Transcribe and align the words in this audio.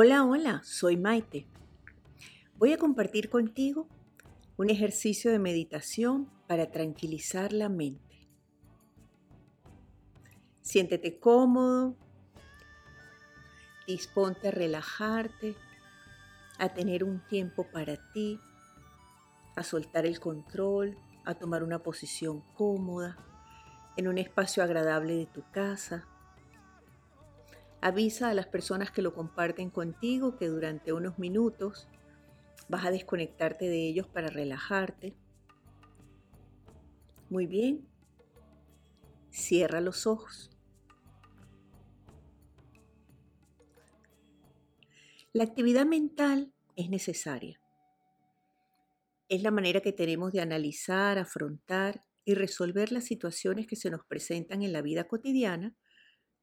Hola, 0.00 0.24
hola, 0.24 0.62
soy 0.62 0.96
Maite. 0.96 1.48
Voy 2.54 2.72
a 2.72 2.78
compartir 2.78 3.28
contigo 3.28 3.88
un 4.56 4.70
ejercicio 4.70 5.32
de 5.32 5.40
meditación 5.40 6.30
para 6.46 6.70
tranquilizar 6.70 7.52
la 7.52 7.68
mente. 7.68 8.28
Siéntete 10.62 11.18
cómodo, 11.18 11.96
disponte 13.88 14.46
a 14.46 14.50
relajarte, 14.52 15.56
a 16.60 16.68
tener 16.68 17.02
un 17.02 17.18
tiempo 17.26 17.66
para 17.66 17.96
ti, 18.12 18.38
a 19.56 19.64
soltar 19.64 20.06
el 20.06 20.20
control, 20.20 20.96
a 21.24 21.34
tomar 21.34 21.64
una 21.64 21.80
posición 21.80 22.44
cómoda 22.54 23.16
en 23.96 24.06
un 24.06 24.18
espacio 24.18 24.62
agradable 24.62 25.16
de 25.16 25.26
tu 25.26 25.42
casa 25.50 26.06
Avisa 27.80 28.30
a 28.30 28.34
las 28.34 28.46
personas 28.46 28.90
que 28.90 29.02
lo 29.02 29.14
comparten 29.14 29.70
contigo 29.70 30.36
que 30.36 30.48
durante 30.48 30.92
unos 30.92 31.18
minutos 31.18 31.88
vas 32.68 32.84
a 32.84 32.90
desconectarte 32.90 33.68
de 33.68 33.86
ellos 33.86 34.06
para 34.08 34.28
relajarte. 34.28 35.14
Muy 37.30 37.46
bien. 37.46 37.86
Cierra 39.30 39.80
los 39.80 40.06
ojos. 40.06 40.50
La 45.32 45.44
actividad 45.44 45.86
mental 45.86 46.52
es 46.74 46.90
necesaria. 46.90 47.60
Es 49.28 49.42
la 49.42 49.50
manera 49.50 49.80
que 49.80 49.92
tenemos 49.92 50.32
de 50.32 50.40
analizar, 50.40 51.18
afrontar 51.18 52.02
y 52.24 52.34
resolver 52.34 52.90
las 52.90 53.04
situaciones 53.04 53.66
que 53.66 53.76
se 53.76 53.90
nos 53.90 54.04
presentan 54.04 54.62
en 54.62 54.72
la 54.72 54.82
vida 54.82 55.04
cotidiana 55.04 55.76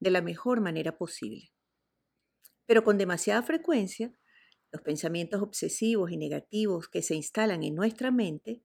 de 0.00 0.10
la 0.10 0.22
mejor 0.22 0.60
manera 0.60 0.96
posible. 0.96 1.52
Pero 2.66 2.84
con 2.84 2.98
demasiada 2.98 3.42
frecuencia, 3.42 4.12
los 4.72 4.82
pensamientos 4.82 5.40
obsesivos 5.42 6.10
y 6.10 6.16
negativos 6.16 6.88
que 6.88 7.02
se 7.02 7.14
instalan 7.14 7.62
en 7.62 7.74
nuestra 7.74 8.10
mente 8.10 8.62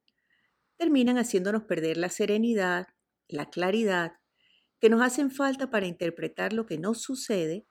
terminan 0.78 1.18
haciéndonos 1.18 1.64
perder 1.64 1.98
la 1.98 2.10
serenidad, 2.10 2.88
la 3.28 3.50
claridad 3.50 4.14
que 4.80 4.90
nos 4.90 5.02
hacen 5.02 5.30
falta 5.30 5.70
para 5.70 5.86
interpretar 5.86 6.54
lo 6.54 6.66
que 6.66 6.80
nos 6.80 7.02
sucede 7.02 7.68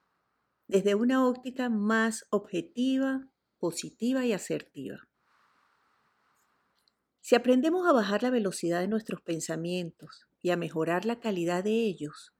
desde 0.67 0.95
una 0.95 1.27
óptica 1.27 1.69
más 1.69 2.25
objetiva, 2.29 3.27
positiva 3.59 4.25
y 4.25 4.31
asertiva. 4.31 5.09
Si 7.19 7.35
aprendemos 7.35 7.87
a 7.87 7.91
bajar 7.91 8.23
la 8.23 8.29
velocidad 8.29 8.79
de 8.79 8.87
nuestros 8.87 9.21
pensamientos 9.21 10.27
y 10.41 10.49
a 10.49 10.57
mejorar 10.57 11.05
la 11.05 11.19
calidad 11.19 11.63
de 11.63 11.71
ellos, 11.71 12.33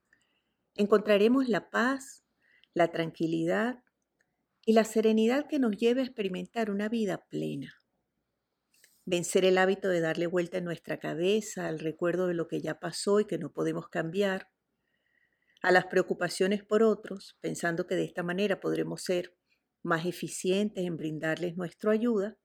encontraremos 0.75 1.47
la 1.50 1.69
paz, 1.69 2.23
la 2.73 2.91
tranquilidad 2.91 3.83
y 4.66 4.73
la 4.73 4.83
serenidad 4.83 5.47
que 5.47 5.59
nos 5.59 5.75
lleve 5.75 6.02
a 6.02 6.05
experimentar 6.05 6.69
una 6.69 6.88
vida 6.89 7.25
plena. 7.30 7.75
Vencer 9.05 9.45
el 9.45 9.58
hábito 9.58 9.89
de 9.89 10.00
darle 10.00 10.28
vuelta 10.28 10.58
en 10.58 10.66
nuestra 10.66 11.00
cabeza 11.00 11.67
al 11.67 11.80
recuerdo 11.80 12.28
de 12.28 12.36
lo 12.36 12.47
que 12.47 12.61
ya 12.61 12.80
pasó 12.80 13.19
y 13.19 13.25
que 13.25 13.38
no 13.38 13.52
podemos 13.52 13.89
cambiar, 13.89 14.50
a 15.63 15.72
las 15.72 15.86
preocupaciones 15.86 16.63
por 16.63 16.81
otros, 16.81 17.38
pensando 17.39 17.85
que 17.85 17.95
de 17.95 18.03
esta 18.03 18.23
manera 18.23 18.59
podremos 18.59 19.03
ser 19.03 19.35
más 19.83 20.06
eficientes 20.06 20.85
en 20.85 20.97
brindarles 20.97 21.56
nuestra 21.56 21.91
ayuda, 21.91 22.38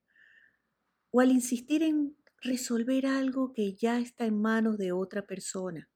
o 1.11 1.21
al 1.21 1.31
insistir 1.31 1.83
en 1.83 2.17
resolver 2.43 3.07
algo 3.07 3.55
que 3.55 3.75
ya 3.75 3.99
está 3.99 4.27
en 4.27 4.39
manos 4.39 4.77
de 4.77 4.93
otra 4.93 5.27
persona 5.27 5.89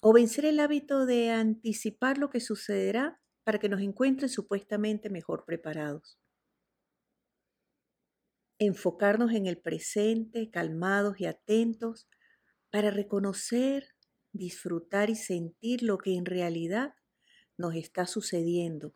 o 0.00 0.12
vencer 0.12 0.44
el 0.44 0.60
hábito 0.60 1.06
de 1.06 1.30
anticipar 1.30 2.18
lo 2.18 2.30
que 2.30 2.40
sucederá 2.40 3.20
para 3.44 3.58
que 3.58 3.68
nos 3.68 3.80
encuentren 3.80 4.28
supuestamente 4.28 5.10
mejor 5.10 5.44
preparados. 5.44 6.18
Enfocarnos 8.58 9.32
en 9.32 9.46
el 9.46 9.58
presente, 9.58 10.50
calmados 10.50 11.20
y 11.20 11.26
atentos, 11.26 12.08
para 12.70 12.90
reconocer, 12.90 13.88
disfrutar 14.32 15.10
y 15.10 15.16
sentir 15.16 15.82
lo 15.82 15.98
que 15.98 16.14
en 16.14 16.26
realidad 16.26 16.94
nos 17.56 17.74
está 17.74 18.06
sucediendo. 18.06 18.94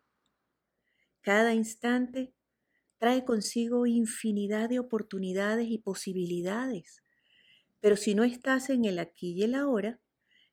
Cada 1.22 1.54
instante 1.54 2.34
trae 2.98 3.24
consigo 3.24 3.86
infinidad 3.86 4.68
de 4.68 4.78
oportunidades 4.78 5.68
y 5.68 5.78
posibilidades, 5.78 7.02
pero 7.80 7.96
si 7.96 8.14
no 8.14 8.24
estás 8.24 8.70
en 8.70 8.84
el 8.84 8.98
aquí 8.98 9.32
y 9.32 9.42
el 9.44 9.54
ahora, 9.54 10.00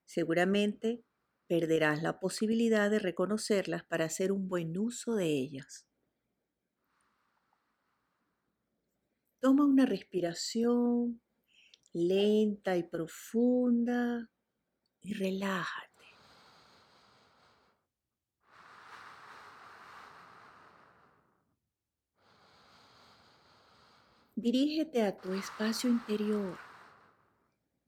seguramente 0.08 1.04
perderás 1.48 2.02
la 2.02 2.20
posibilidad 2.20 2.90
de 2.90 3.00
reconocerlas 3.00 3.84
para 3.84 4.06
hacer 4.06 4.32
un 4.32 4.48
buen 4.48 4.78
uso 4.78 5.16
de 5.16 5.28
ellas. 5.28 5.86
Toma 9.40 9.66
una 9.66 9.86
respiración 9.86 11.22
lenta 11.94 12.78
y 12.78 12.84
profunda 12.84 14.30
y 15.02 15.14
relájate. 15.14 15.88
Dirígete 24.36 25.02
a 25.04 25.18
tu 25.18 25.34
espacio 25.34 25.90
interior, 25.90 26.58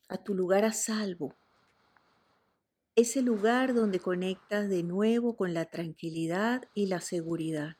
a 0.07 0.17
tu 0.17 0.33
lugar 0.33 0.65
a 0.65 0.73
salvo 0.73 1.35
ese 2.99 3.21
lugar 3.21 3.73
donde 3.73 3.99
conectas 3.99 4.69
de 4.69 4.83
nuevo 4.83 5.35
con 5.35 5.53
la 5.53 5.65
tranquilidad 5.65 6.63
y 6.73 6.87
la 6.87 7.01
seguridad. 7.01 7.77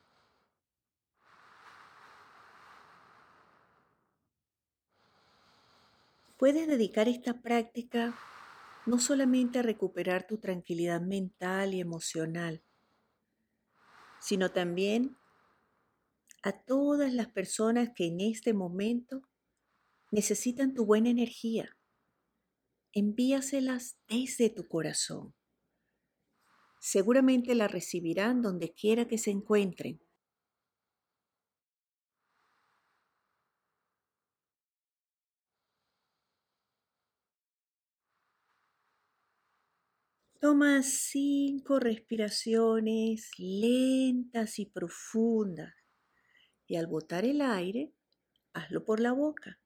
Puedes 6.38 6.68
dedicar 6.68 7.10
esta 7.10 7.42
práctica 7.42 8.18
no 8.86 8.98
solamente 8.98 9.60
a 9.60 9.62
recuperar 9.62 10.26
tu 10.26 10.38
tranquilidad 10.38 11.02
mental 11.02 11.74
y 11.74 11.82
emocional, 11.82 12.64
sino 14.22 14.52
también 14.52 15.18
a 16.44 16.54
todas 16.54 17.14
las 17.14 17.28
personas 17.28 17.90
que 17.94 18.08
en 18.08 18.22
este 18.22 18.54
momento 18.54 19.22
necesitan 20.12 20.74
tu 20.74 20.86
buena 20.86 21.10
energía 21.10 21.76
envíaselas 22.94 23.98
desde 24.08 24.50
tu 24.50 24.68
corazón. 24.68 25.34
Seguramente 26.80 27.56
la 27.56 27.68
recibirán 27.68 28.42
donde 28.42 28.74
quiera 28.74 29.08
que 29.08 29.18
se 29.18 29.32
encuentren. 29.32 30.02
Toma 40.40 40.84
cinco 40.84 41.80
respiraciones 41.80 43.30
lentas 43.38 44.58
y 44.58 44.66
profundas 44.68 45.74
y 46.66 46.78
al 46.78 46.88
botar 46.88 47.26
el 47.26 47.42
aire, 47.42 47.92
hazlo 48.54 48.86
por 48.86 49.02
la 49.02 49.12
boca 49.12 49.60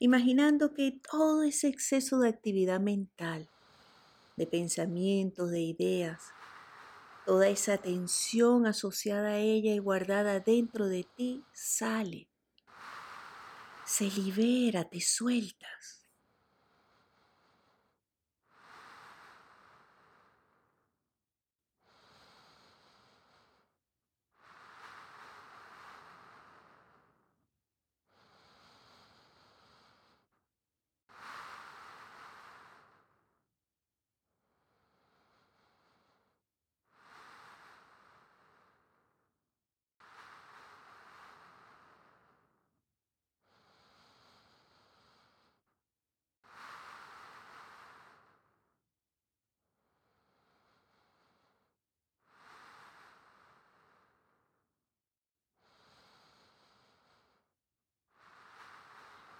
imaginando 0.00 0.72
que 0.72 0.98
todo 1.10 1.42
ese 1.42 1.68
exceso 1.68 2.18
de 2.18 2.30
actividad 2.30 2.80
mental, 2.80 3.50
de 4.36 4.46
pensamientos, 4.46 5.50
de 5.50 5.60
ideas, 5.60 6.22
toda 7.26 7.48
esa 7.48 7.76
tensión 7.76 8.66
asociada 8.66 9.32
a 9.32 9.38
ella 9.38 9.74
y 9.74 9.78
guardada 9.78 10.40
dentro 10.40 10.88
de 10.88 11.04
ti 11.04 11.44
sale, 11.52 12.30
se 13.84 14.10
libera, 14.10 14.88
te 14.88 15.02
sueltas. 15.02 15.99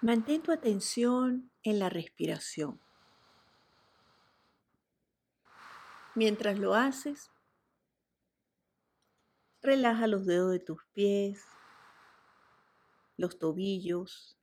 Mantén 0.02 0.42
tu 0.42 0.52
atención 0.52 1.50
en 1.62 1.78
la 1.78 1.88
respiración. 1.88 2.80
Mientras 6.14 6.58
lo 6.58 6.74
haces, 6.74 7.30
Relaja 9.62 10.06
los 10.06 10.24
dedos 10.24 10.52
de 10.52 10.58
tus 10.58 10.82
pies, 10.94 11.44
los 13.18 13.38
tobillos, 13.38 14.38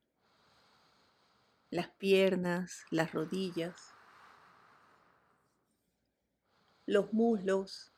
las 1.70 1.88
piernas, 1.88 2.84
las 2.90 3.12
rodillas, 3.12 3.94
los 6.86 7.12
muslos. 7.12 7.92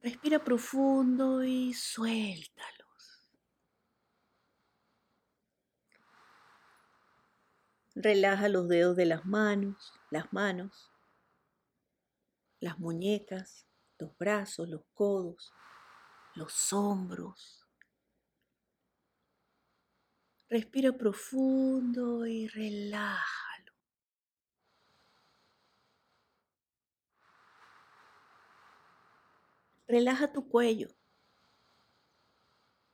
Respira 0.00 0.42
profundo 0.42 1.44
y 1.44 1.74
suéltalos. 1.74 2.73
Relaja 8.04 8.50
los 8.50 8.68
dedos 8.68 8.96
de 8.96 9.06
las 9.06 9.24
manos, 9.24 9.94
las 10.10 10.30
manos, 10.30 10.92
las 12.60 12.78
muñecas, 12.78 13.66
los 13.98 14.14
brazos, 14.18 14.68
los 14.68 14.82
codos, 14.92 15.54
los 16.34 16.70
hombros. 16.74 17.66
Respira 20.50 20.92
profundo 20.92 22.26
y 22.26 22.46
relájalo. 22.46 23.72
Relaja 29.86 30.30
tu 30.30 30.46
cuello. 30.46 30.90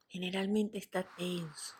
Generalmente 0.06 0.78
está 0.78 1.02
tenso. 1.16 1.79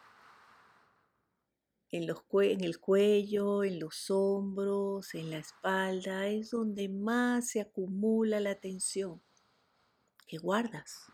En, 1.93 2.07
los 2.07 2.23
en, 2.33 2.63
el 2.63 2.79
cuello, 2.79 3.65
en 3.65 3.81
los 3.81 4.11
hombros, 4.11 5.15
en 5.15 5.31
la 5.31 5.39
espalda, 5.39 6.29
es 6.29 6.51
donde 6.51 6.89
más 6.89 7.49
se 7.49 7.61
acumula 7.61 8.41
la 8.41 8.55
tensión 8.55 9.21
que 10.27 10.39
guardas. 10.39 11.11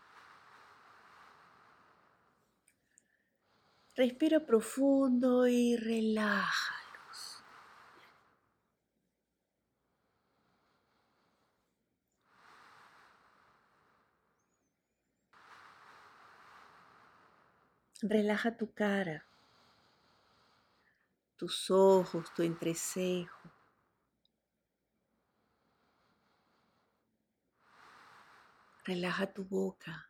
Respira 3.95 4.45
profundo 4.45 5.47
y 5.47 5.75
relájalos. 5.75 7.43
Relaja 18.03 18.55
tu 18.55 18.71
cara, 18.71 19.26
tus 21.37 21.69
ojos, 21.69 22.33
tu 22.33 22.43
entrecejo. 22.43 23.51
Relaja 28.83 29.33
tu 29.33 29.43
boca. 29.45 30.09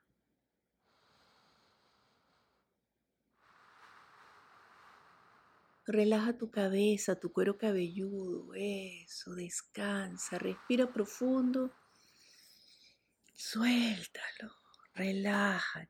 Relaja 5.85 6.37
tu 6.37 6.51
cabeza, 6.51 7.15
tu 7.15 7.31
cuero 7.31 7.57
cabelludo, 7.57 8.53
eso, 8.55 9.33
descansa, 9.35 10.37
respira 10.37 10.91
profundo, 10.91 11.71
suéltalo, 13.33 14.53
relaja. 14.93 15.89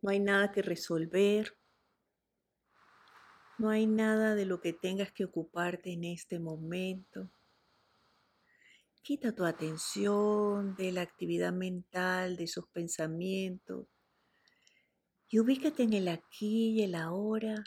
No 0.00 0.10
hay 0.10 0.20
nada 0.20 0.52
que 0.52 0.62
resolver, 0.62 1.57
no 3.58 3.70
hay 3.70 3.86
nada 3.86 4.34
de 4.34 4.46
lo 4.46 4.60
que 4.60 4.72
tengas 4.72 5.12
que 5.12 5.24
ocuparte 5.24 5.92
en 5.92 6.04
este 6.04 6.38
momento. 6.38 7.30
Quita 9.02 9.34
tu 9.34 9.44
atención 9.44 10.74
de 10.76 10.92
la 10.92 11.02
actividad 11.02 11.52
mental, 11.52 12.36
de 12.36 12.44
esos 12.44 12.66
pensamientos 12.68 13.86
y 15.30 15.40
ubícate 15.40 15.82
en 15.82 15.92
el 15.92 16.08
aquí 16.08 16.70
y 16.70 16.82
el 16.82 16.94
ahora 16.94 17.62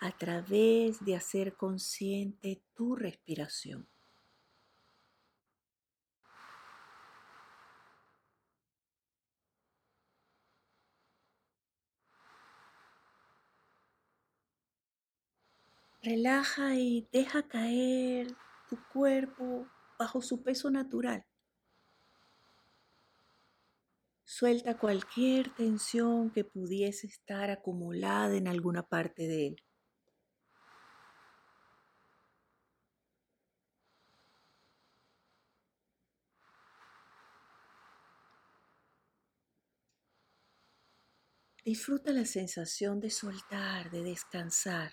a 0.00 0.12
través 0.16 1.02
de 1.04 1.16
hacer 1.16 1.56
consciente 1.56 2.62
tu 2.74 2.96
respiración. 2.96 3.88
Relaja 16.06 16.76
y 16.76 17.08
deja 17.10 17.48
caer 17.48 18.28
tu 18.68 18.78
cuerpo 18.92 19.66
bajo 19.98 20.22
su 20.22 20.40
peso 20.40 20.70
natural. 20.70 21.26
Suelta 24.24 24.78
cualquier 24.78 25.52
tensión 25.52 26.30
que 26.30 26.44
pudiese 26.44 27.08
estar 27.08 27.50
acumulada 27.50 28.36
en 28.36 28.46
alguna 28.46 28.84
parte 28.84 29.26
de 29.26 29.48
él. 29.48 29.56
Disfruta 41.64 42.12
la 42.12 42.24
sensación 42.24 43.00
de 43.00 43.10
soltar, 43.10 43.90
de 43.90 44.04
descansar. 44.04 44.92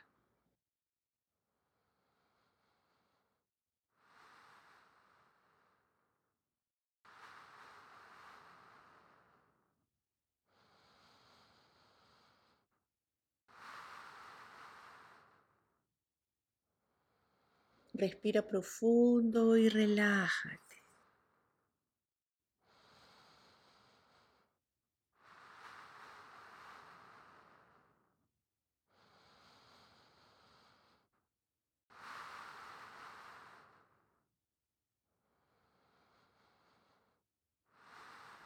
Respira 17.94 18.42
profundo 18.42 19.56
y 19.56 19.70
relájate. 19.70 20.84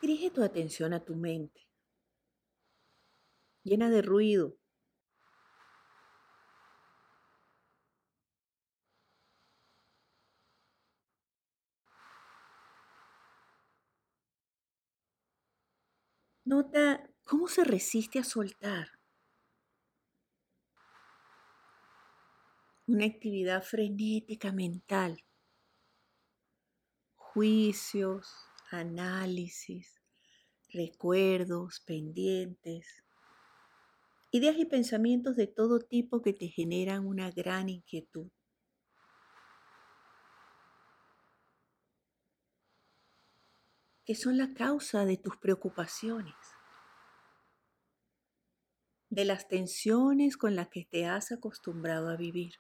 Dirige 0.02 0.30
tu 0.30 0.44
atención 0.44 0.94
a 0.94 1.04
tu 1.04 1.16
mente, 1.16 1.68
llena 3.64 3.90
de 3.90 4.02
ruido, 4.02 4.58
Nota 16.58 17.08
cómo 17.24 17.48
se 17.48 17.64
resiste 17.64 18.18
a 18.18 18.24
soltar. 18.24 18.88
Una 22.88 23.06
actividad 23.06 23.62
frenética 23.62 24.52
mental. 24.52 25.24
Juicios, 27.16 28.34
análisis, 28.72 30.02
recuerdos, 30.74 31.80
pendientes. 31.82 33.04
Ideas 34.32 34.58
y 34.58 34.66
pensamientos 34.66 35.36
de 35.36 35.46
todo 35.46 35.80
tipo 35.80 36.24
que 36.24 36.34
te 36.34 36.48
generan 36.48 37.06
una 37.06 37.30
gran 37.30 37.70
inquietud. 37.70 38.32
que 44.08 44.16
son 44.16 44.38
la 44.38 44.54
causa 44.54 45.04
de 45.04 45.18
tus 45.18 45.36
preocupaciones, 45.36 46.34
de 49.18 49.26
las 49.26 49.48
tensiones 49.48 50.38
con 50.38 50.56
las 50.56 50.70
que 50.70 50.86
te 50.86 51.08
has 51.08 51.32
acostumbrado 51.32 52.10
a 52.10 52.18
vivir. 52.18 52.54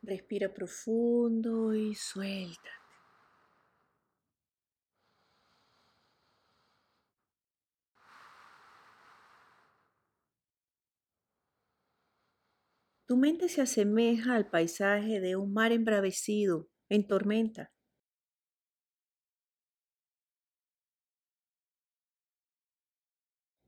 Respira 0.00 0.54
profundo 0.54 1.74
y 1.74 1.96
suelta. 1.96 2.83
Tu 13.06 13.16
mente 13.16 13.48
se 13.48 13.62
asemeja 13.62 14.34
al 14.34 14.50
paisaje 14.50 15.18
de 15.18 15.36
un 15.36 15.54
mar 15.54 15.72
embravecido 15.72 16.68
en 16.90 17.06
tormenta. 17.06 17.72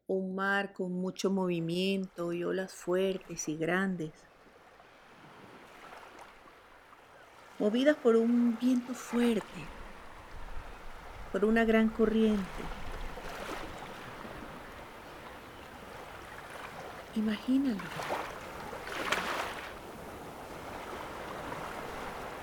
Un 0.08 0.34
mar 0.34 0.72
con 0.72 0.90
mucho 0.94 1.30
movimiento 1.30 2.32
y 2.32 2.42
olas 2.42 2.74
fuertes 2.74 3.46
y 3.46 3.56
grandes, 3.56 4.26
movidas 7.58 7.98
por 7.98 8.16
un 8.16 8.56
viento 8.56 8.94
fuerte, 8.94 9.74
por 11.30 11.44
una 11.44 11.64
gran 11.64 11.90
corriente. 11.90 12.74
Imagínalo. 17.20 17.90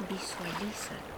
Visualízalo. 0.10 1.14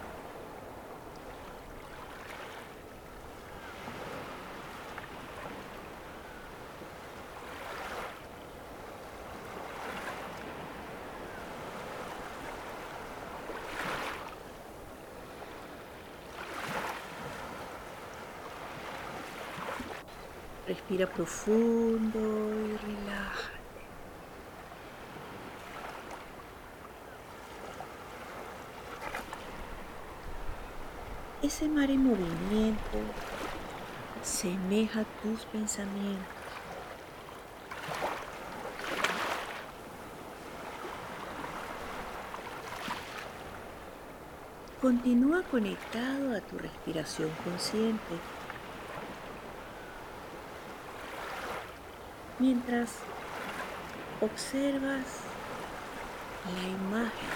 Respira 20.66 21.06
profundo 21.06 22.18
y 22.18 22.76
relaja. 22.76 23.55
Ese 31.46 31.68
mar 31.68 31.88
en 31.92 32.02
movimiento 32.02 32.98
semeja 34.20 35.04
tus 35.22 35.44
pensamientos. 35.44 36.26
Continúa 44.82 45.44
conectado 45.44 46.36
a 46.36 46.40
tu 46.40 46.58
respiración 46.58 47.30
consciente. 47.44 48.18
Mientras 52.40 52.90
observas 54.20 55.20
la 56.56 56.68
imagen 56.70 57.30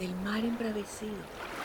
del 0.00 0.14
mar 0.24 0.42
embravecido. 0.42 1.55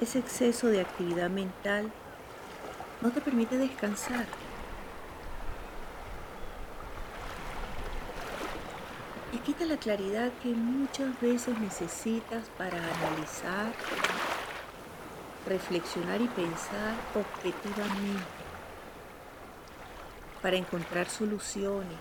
Ese 0.00 0.18
exceso 0.18 0.66
de 0.66 0.80
actividad 0.80 1.30
mental 1.30 1.92
no 3.00 3.12
te 3.12 3.20
permite 3.20 3.56
descansar. 3.56 4.26
Y 9.32 9.38
quita 9.38 9.64
la 9.64 9.76
claridad 9.76 10.32
que 10.42 10.48
muchas 10.48 11.20
veces 11.20 11.58
necesitas 11.60 12.48
para 12.58 12.76
analizar, 12.76 13.72
reflexionar 15.46 16.20
y 16.20 16.28
pensar 16.28 16.94
objetivamente, 17.14 18.24
para 20.42 20.56
encontrar 20.56 21.08
soluciones, 21.08 21.98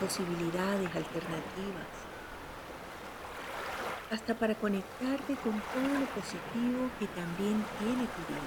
posibilidades, 0.00 0.94
alternativas 0.96 2.09
hasta 4.10 4.34
para 4.34 4.54
conectarte 4.56 5.36
con 5.36 5.52
todo 5.52 6.00
lo 6.00 6.06
positivo 6.06 6.90
que 6.98 7.06
también 7.06 7.64
tiene 7.78 8.06
tu 8.06 8.32
vida. 8.32 8.40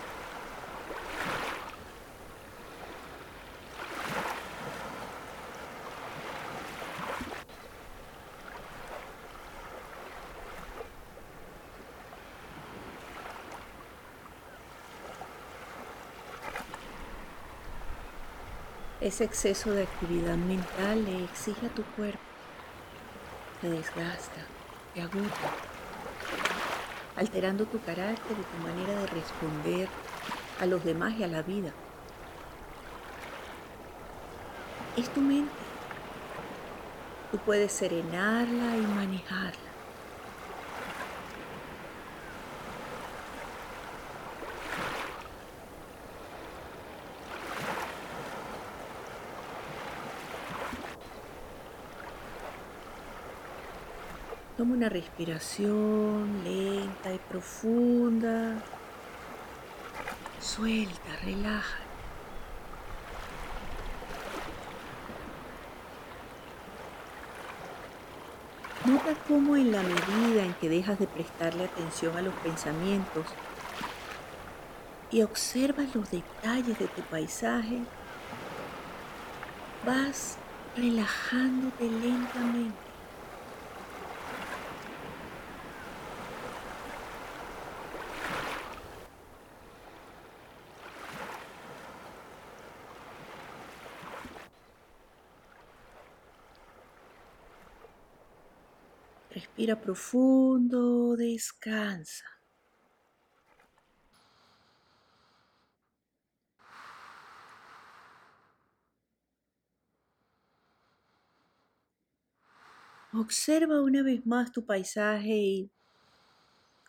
Ese 18.99 19.25
exceso 19.25 19.71
de 19.71 19.83
actividad 19.83 20.37
mental 20.37 21.03
le 21.03 21.25
exige 21.25 21.67
a 21.67 21.69
tu 21.69 21.83
cuerpo, 21.83 22.21
te 23.59 23.69
desgasta, 23.69 24.45
te 24.93 25.01
agota, 25.01 25.49
alterando 27.15 27.65
tu 27.65 27.81
carácter 27.81 28.37
y 28.37 28.43
tu 28.43 28.63
manera 28.63 28.99
de 29.01 29.07
responder 29.07 29.87
a 30.61 30.65
los 30.65 30.83
demás 30.83 31.13
y 31.17 31.23
a 31.23 31.27
la 31.27 31.41
vida. 31.41 31.71
Es 34.95 35.09
tu 35.09 35.21
mente. 35.21 35.51
Tú 37.31 37.39
puedes 37.39 37.71
serenarla 37.71 38.77
y 38.77 38.81
manejarla. 38.81 39.62
Toma 54.63 54.75
una 54.75 54.87
respiración 54.87 56.41
lenta 56.45 57.13
y 57.13 57.17
profunda. 57.29 58.63
Suelta, 60.39 61.17
relaja. 61.21 61.79
Nota 68.85 69.13
cómo 69.27 69.57
en 69.57 69.73
la 69.73 69.83
medida 69.83 70.45
en 70.45 70.53
que 70.53 70.69
dejas 70.69 70.97
de 70.97 71.07
prestarle 71.07 71.65
atención 71.65 72.15
a 72.15 72.21
los 72.21 72.33
pensamientos 72.35 73.25
y 75.11 75.23
observas 75.23 75.93
los 75.93 76.09
detalles 76.09 76.79
de 76.79 76.87
tu 76.87 77.01
paisaje, 77.01 77.79
vas 79.85 80.37
relajándote 80.77 81.83
lentamente. 81.83 82.92
Respira 99.63 99.79
profundo, 99.79 101.15
descansa. 101.15 102.25
Observa 113.13 113.81
una 113.81 114.03
vez 114.03 114.25
más 114.25 114.51
tu 114.51 114.65
paisaje 114.65 115.33
y 115.33 115.71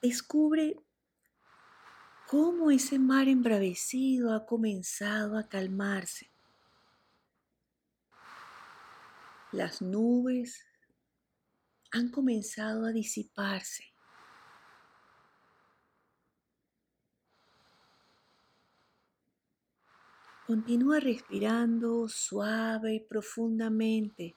descubre 0.02 0.74
cómo 2.26 2.72
ese 2.72 2.98
mar 2.98 3.28
embravecido 3.28 4.34
ha 4.34 4.44
comenzado 4.46 5.38
a 5.38 5.48
calmarse. 5.48 6.28
Las 9.52 9.80
nubes 9.80 10.73
han 11.94 12.08
comenzado 12.08 12.86
a 12.86 12.90
disiparse. 12.90 13.84
Continúa 20.44 20.98
respirando 20.98 22.08
suave 22.08 22.94
y 22.94 23.00
profundamente 23.00 24.34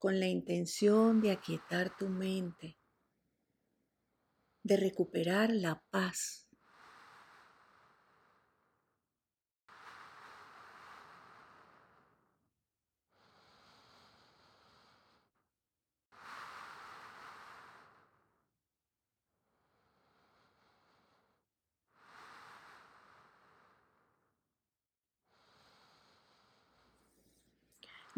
con 0.00 0.18
la 0.18 0.26
intención 0.26 1.20
de 1.20 1.30
aquietar 1.30 1.96
tu 1.96 2.08
mente, 2.08 2.76
de 4.64 4.76
recuperar 4.76 5.50
la 5.50 5.80
paz 5.90 6.47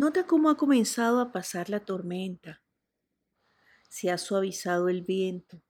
Nota 0.01 0.27
cómo 0.27 0.49
ha 0.49 0.57
comenzado 0.57 1.21
a 1.21 1.31
pasar 1.31 1.69
la 1.69 1.85
tormenta. 1.85 2.63
Se 3.91 4.11
ha 4.11 4.17
suavizado 4.17 4.89
el 4.89 5.03
viento. 5.03 5.63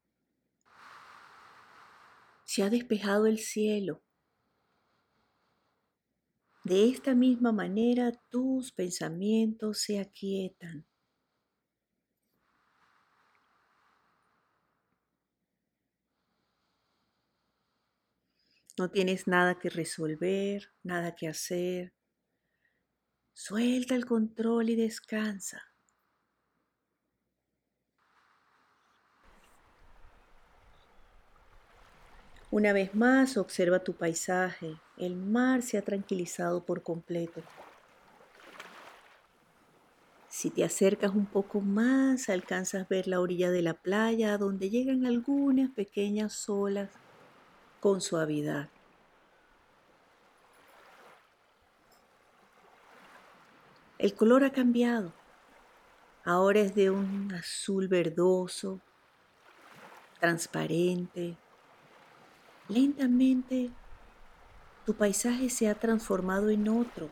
Se 2.45 2.63
ha 2.63 2.71
despejado 2.71 3.27
el 3.27 3.41
cielo. 3.41 4.05
De 6.63 6.89
esta 6.89 7.17
misma 7.17 7.51
manera 7.51 8.13
tus 8.29 8.71
pensamientos 8.71 9.81
se 9.81 9.99
aquietan. 9.99 10.87
No 18.79 18.93
tienes 18.93 19.27
nada 19.27 19.59
que 19.59 19.71
resolver, 19.71 20.73
nada 20.85 21.17
que 21.17 21.27
hacer. 21.27 21.93
Suelta 23.43 23.95
el 23.95 24.05
control 24.05 24.69
y 24.69 24.77
descansa. 24.77 25.63
Una 32.51 32.75
vez 32.75 32.95
más, 32.95 33.39
observa 33.39 33.79
tu 33.79 33.95
paisaje. 33.95 34.77
El 34.99 35.17
mar 35.17 35.63
se 35.63 35.79
ha 35.79 35.83
tranquilizado 35.83 36.67
por 36.67 36.83
completo. 36.83 37.41
Si 40.29 40.51
te 40.51 40.63
acercas 40.63 41.15
un 41.15 41.25
poco 41.25 41.63
más, 41.63 42.29
alcanzas 42.29 42.83
a 42.83 42.89
ver 42.91 43.09
la 43.09 43.21
orilla 43.21 43.51
de 43.51 43.63
la 43.63 43.73
playa 43.73 44.37
donde 44.37 44.69
llegan 44.69 45.07
algunas 45.07 45.71
pequeñas 45.71 46.47
olas 46.51 46.91
con 47.81 48.03
suavidad. 48.03 48.69
El 54.01 54.15
color 54.15 54.45
ha 54.45 54.51
cambiado. 54.51 55.13
Ahora 56.25 56.61
es 56.61 56.75
de 56.75 56.89
un 56.89 57.35
azul 57.35 57.87
verdoso, 57.87 58.81
transparente. 60.19 61.37
Lentamente 62.67 63.69
tu 64.87 64.95
paisaje 64.95 65.51
se 65.51 65.69
ha 65.69 65.75
transformado 65.75 66.49
en 66.49 66.67
otro 66.71 67.11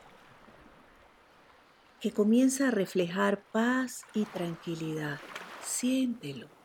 que 2.00 2.10
comienza 2.10 2.68
a 2.68 2.70
reflejar 2.70 3.42
paz 3.52 4.06
y 4.14 4.24
tranquilidad. 4.24 5.20
Siéntelo. 5.62 6.57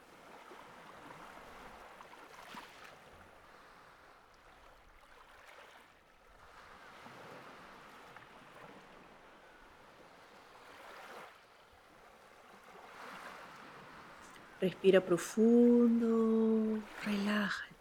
Respira 14.64 15.02
profundo, 15.02 16.82
relájate. 17.04 17.74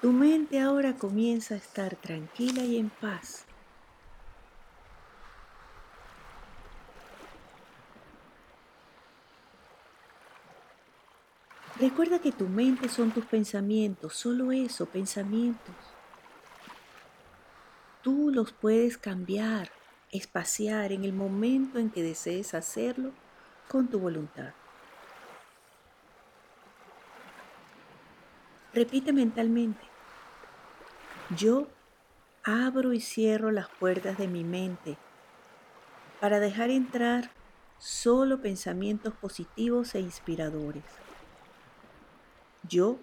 Tu 0.00 0.10
mente 0.10 0.58
ahora 0.60 0.96
comienza 0.96 1.52
a 1.52 1.58
estar 1.58 1.94
tranquila 1.96 2.62
y 2.62 2.78
en 2.78 2.88
paz. 2.88 3.44
Recuerda 11.78 12.18
que 12.20 12.32
tu 12.32 12.48
mente 12.48 12.88
son 12.88 13.10
tus 13.10 13.26
pensamientos, 13.26 14.14
solo 14.14 14.52
eso, 14.52 14.86
pensamientos. 14.86 15.76
Tú 18.02 18.30
los 18.32 18.52
puedes 18.52 18.96
cambiar, 18.96 19.70
espaciar 20.12 20.92
en 20.92 21.04
el 21.04 21.12
momento 21.12 21.78
en 21.78 21.90
que 21.90 22.02
desees 22.02 22.54
hacerlo 22.54 23.12
con 23.68 23.88
tu 23.88 23.98
voluntad. 23.98 24.54
Repite 28.78 29.12
mentalmente, 29.12 29.80
yo 31.36 31.66
abro 32.44 32.92
y 32.92 33.00
cierro 33.00 33.50
las 33.50 33.68
puertas 33.68 34.16
de 34.18 34.28
mi 34.28 34.44
mente 34.44 34.96
para 36.20 36.38
dejar 36.38 36.70
entrar 36.70 37.28
solo 37.80 38.40
pensamientos 38.40 39.14
positivos 39.14 39.96
e 39.96 40.00
inspiradores. 40.00 40.84
Yo 42.68 43.00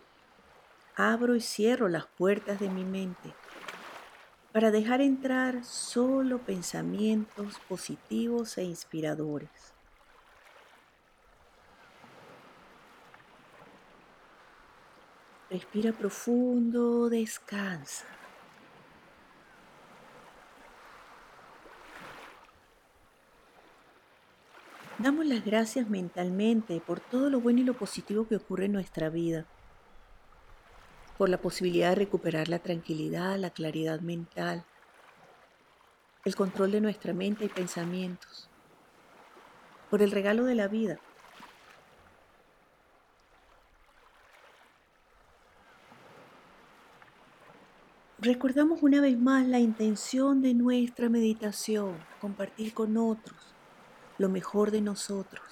abro 0.96 1.36
y 1.36 1.42
cierro 1.42 1.90
las 1.90 2.06
puertas 2.06 2.62
de 2.62 2.70
mi 2.70 2.86
mente 2.86 3.34
para 4.54 4.72
dejar 4.72 5.02
entrar 5.02 5.66
solo 5.66 6.38
pensamientos 6.38 7.60
positivos 7.68 8.58
e 8.58 8.64
inspiradores. 8.64 9.75
Respira 15.56 15.94
profundo, 15.94 17.08
descansa. 17.08 18.04
Damos 24.98 25.26
las 25.26 25.46
gracias 25.46 25.90
mentalmente 25.90 26.82
por 26.82 27.00
todo 27.00 27.30
lo 27.30 27.40
bueno 27.40 27.62
y 27.62 27.64
lo 27.64 27.74
positivo 27.74 28.28
que 28.28 28.36
ocurre 28.36 28.66
en 28.66 28.74
nuestra 28.74 29.08
vida, 29.08 29.46
por 31.18 31.30
la 31.30 31.38
posibilidad 31.38 31.92
de 31.92 31.96
recuperar 31.96 32.50
la 32.50 32.60
tranquilidad, 32.60 33.38
la 33.38 33.52
claridad 33.52 34.02
mental, 34.02 34.66
el 36.26 36.36
control 36.36 36.74
de 36.74 36.82
nuestra 36.82 37.14
mente 37.14 37.46
y 37.46 37.48
pensamientos, 37.48 38.50
por 39.90 40.02
el 40.02 40.12
regalo 40.12 40.44
de 40.44 40.56
la 40.56 40.68
vida 40.68 41.00
Recordamos 48.26 48.82
una 48.82 49.02
vez 49.02 49.20
más 49.20 49.46
la 49.46 49.60
intención 49.60 50.42
de 50.42 50.56
nuestra 50.56 51.10
meditación, 51.10 52.04
compartir 52.20 52.74
con 52.74 52.98
otros 52.98 53.38
lo 54.18 54.30
mejor 54.30 54.72
de 54.72 54.82
nosotros. 54.82 55.44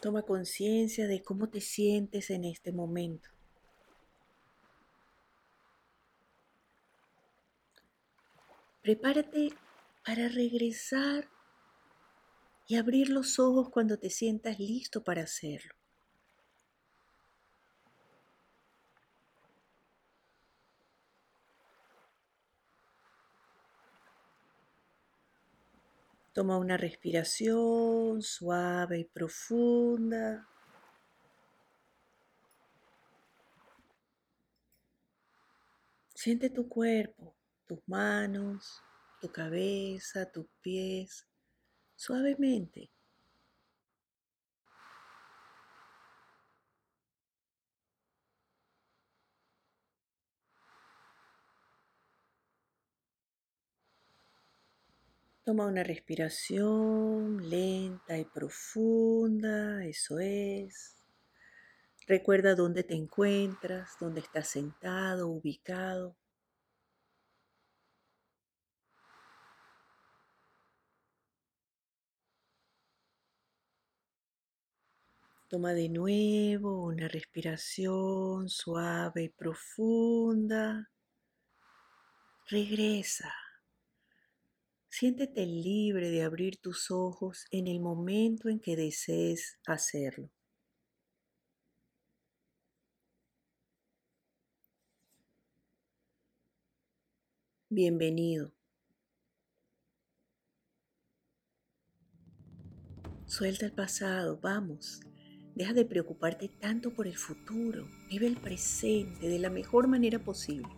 Toma 0.00 0.22
conciencia 0.22 1.06
de 1.06 1.22
cómo 1.22 1.50
te 1.50 1.60
sientes 1.60 2.30
en 2.30 2.44
este 2.44 2.72
momento. 2.72 3.28
Prepárate 8.80 9.50
para 10.02 10.28
regresar 10.28 11.28
y 12.66 12.76
abrir 12.76 13.10
los 13.10 13.38
ojos 13.38 13.68
cuando 13.68 13.98
te 13.98 14.08
sientas 14.08 14.58
listo 14.58 15.04
para 15.04 15.24
hacerlo. 15.24 15.81
Toma 26.32 26.56
una 26.56 26.78
respiración 26.78 28.22
suave 28.22 29.00
y 29.00 29.04
profunda. 29.04 30.48
Siente 36.14 36.48
tu 36.48 36.68
cuerpo, 36.68 37.34
tus 37.66 37.80
manos, 37.86 38.80
tu 39.20 39.30
cabeza, 39.30 40.30
tus 40.30 40.46
pies, 40.62 41.26
suavemente. 41.96 42.90
Toma 55.44 55.66
una 55.66 55.82
respiración 55.82 57.50
lenta 57.50 58.16
y 58.16 58.24
profunda, 58.24 59.84
eso 59.84 60.20
es. 60.20 60.94
Recuerda 62.06 62.54
dónde 62.54 62.84
te 62.84 62.94
encuentras, 62.94 63.96
dónde 63.98 64.20
estás 64.20 64.46
sentado, 64.46 65.26
ubicado. 65.26 66.16
Toma 75.48 75.72
de 75.72 75.88
nuevo 75.88 76.84
una 76.84 77.08
respiración 77.08 78.48
suave 78.48 79.24
y 79.24 79.28
profunda. 79.28 80.88
Regresa. 82.48 83.41
Siéntete 84.94 85.46
libre 85.46 86.10
de 86.10 86.22
abrir 86.22 86.58
tus 86.58 86.90
ojos 86.90 87.46
en 87.50 87.66
el 87.66 87.80
momento 87.80 88.50
en 88.50 88.60
que 88.60 88.76
desees 88.76 89.58
hacerlo. 89.66 90.30
Bienvenido. 97.70 98.52
Suelta 103.24 103.64
el 103.64 103.72
pasado, 103.72 104.38
vamos. 104.42 105.00
Deja 105.54 105.72
de 105.72 105.86
preocuparte 105.86 106.50
tanto 106.60 106.92
por 106.92 107.06
el 107.06 107.16
futuro. 107.16 107.88
Vive 108.10 108.26
el 108.26 108.36
presente 108.36 109.26
de 109.26 109.38
la 109.38 109.48
mejor 109.48 109.88
manera 109.88 110.18
posible. 110.18 110.68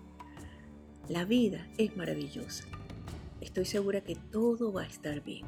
La 1.09 1.25
vida 1.25 1.69
es 1.79 1.97
maravillosa. 1.97 2.84
Estoy 3.45 3.67
segura 3.67 4.01
que 4.01 4.17
todo 4.17 4.73
va 4.73 4.85
a 4.85 4.87
estar 4.87 5.23
bien. 5.23 5.45